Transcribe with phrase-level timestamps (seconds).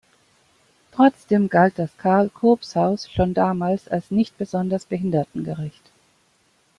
[0.93, 5.91] Trotzdem galt das Carl-Koops-Haus schon damals als nicht besonders behindertengerecht.